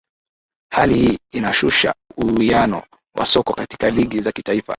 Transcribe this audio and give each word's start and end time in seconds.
Hali 0.73 0.97
hii 0.99 1.17
inashusha 1.31 1.93
uwiano 2.17 2.83
wa 3.15 3.25
soka 3.25 3.53
katika 3.53 3.89
ligi 3.89 4.21
za 4.21 4.31
kitaifa 4.31 4.67